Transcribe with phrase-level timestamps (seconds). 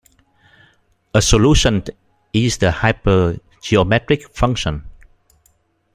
[1.13, 1.83] A solution
[2.33, 4.85] is the hypergeometric function.